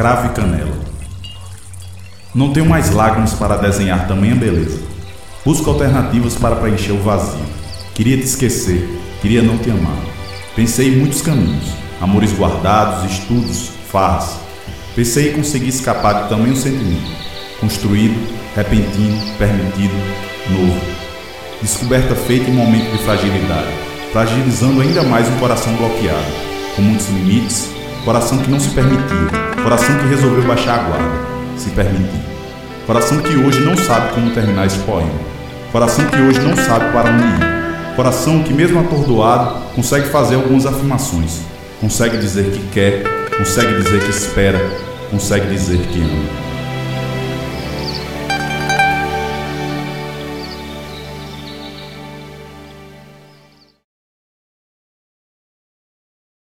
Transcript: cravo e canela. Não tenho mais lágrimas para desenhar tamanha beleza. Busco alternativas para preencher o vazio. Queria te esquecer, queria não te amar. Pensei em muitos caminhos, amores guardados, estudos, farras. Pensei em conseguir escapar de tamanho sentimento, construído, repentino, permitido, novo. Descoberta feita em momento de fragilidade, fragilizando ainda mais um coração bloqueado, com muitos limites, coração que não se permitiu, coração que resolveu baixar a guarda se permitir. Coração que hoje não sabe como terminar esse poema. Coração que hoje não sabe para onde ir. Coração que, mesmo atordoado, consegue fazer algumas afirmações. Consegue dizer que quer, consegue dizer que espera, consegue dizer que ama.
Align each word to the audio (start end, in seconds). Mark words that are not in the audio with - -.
cravo 0.00 0.28
e 0.28 0.30
canela. 0.30 0.80
Não 2.34 2.54
tenho 2.54 2.64
mais 2.64 2.90
lágrimas 2.90 3.34
para 3.34 3.58
desenhar 3.58 4.08
tamanha 4.08 4.34
beleza. 4.34 4.80
Busco 5.44 5.68
alternativas 5.68 6.36
para 6.36 6.56
preencher 6.56 6.92
o 6.92 7.02
vazio. 7.02 7.44
Queria 7.92 8.16
te 8.16 8.22
esquecer, 8.22 8.88
queria 9.20 9.42
não 9.42 9.58
te 9.58 9.70
amar. 9.70 9.98
Pensei 10.56 10.88
em 10.88 10.96
muitos 10.96 11.20
caminhos, 11.20 11.66
amores 12.00 12.32
guardados, 12.32 13.10
estudos, 13.12 13.72
farras. 13.92 14.38
Pensei 14.96 15.32
em 15.32 15.34
conseguir 15.34 15.68
escapar 15.68 16.22
de 16.22 16.28
tamanho 16.30 16.56
sentimento, 16.56 17.10
construído, 17.60 18.16
repentino, 18.56 19.20
permitido, 19.36 19.92
novo. 20.48 20.80
Descoberta 21.60 22.14
feita 22.14 22.48
em 22.48 22.54
momento 22.54 22.90
de 22.90 23.04
fragilidade, 23.04 23.68
fragilizando 24.12 24.80
ainda 24.80 25.02
mais 25.02 25.28
um 25.28 25.38
coração 25.38 25.74
bloqueado, 25.74 26.32
com 26.74 26.80
muitos 26.80 27.06
limites, 27.08 27.68
coração 28.02 28.38
que 28.38 28.50
não 28.50 28.58
se 28.58 28.70
permitiu, 28.70 29.49
coração 29.62 29.98
que 29.98 30.06
resolveu 30.06 30.42
baixar 30.44 30.80
a 30.80 30.82
guarda 30.84 31.30
se 31.56 31.70
permitir. 31.70 32.20
Coração 32.86 33.18
que 33.18 33.36
hoje 33.36 33.60
não 33.60 33.76
sabe 33.76 34.14
como 34.14 34.30
terminar 34.30 34.66
esse 34.66 34.78
poema. 34.80 35.10
Coração 35.70 36.04
que 36.06 36.16
hoje 36.16 36.40
não 36.40 36.56
sabe 36.56 36.90
para 36.92 37.10
onde 37.10 37.24
ir. 37.24 37.94
Coração 37.94 38.42
que, 38.42 38.52
mesmo 38.52 38.80
atordoado, 38.80 39.74
consegue 39.74 40.08
fazer 40.08 40.36
algumas 40.36 40.66
afirmações. 40.66 41.40
Consegue 41.80 42.16
dizer 42.16 42.50
que 42.50 42.58
quer, 42.72 43.02
consegue 43.36 43.74
dizer 43.82 44.00
que 44.02 44.10
espera, 44.10 44.58
consegue 45.10 45.46
dizer 45.48 45.78
que 45.78 46.00
ama. 46.00 46.49